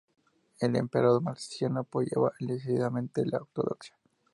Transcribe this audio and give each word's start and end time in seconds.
El 0.59 0.75
emperador 0.77 1.21
Marciano 1.21 1.81
apoyaba 1.81 2.33
decididamente 2.39 3.23
la 3.23 3.37
ortodoxia. 3.37 3.93